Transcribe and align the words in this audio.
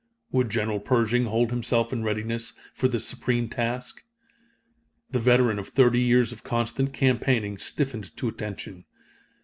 Would 0.31 0.49
General 0.49 0.79
Pershing 0.79 1.25
hold 1.25 1.51
himself 1.51 1.93
in 1.93 2.01
readiness 2.01 2.53
for 2.73 2.87
this 2.87 3.05
supreme 3.05 3.47
task? 3.49 4.01
The 5.11 5.19
veteran 5.19 5.59
of 5.59 5.67
thirty 5.67 6.01
years 6.01 6.31
of 6.31 6.43
constant 6.43 6.91
campaigning 6.91 7.59
stiffened 7.59 8.17
to 8.17 8.27
attention. 8.27 8.85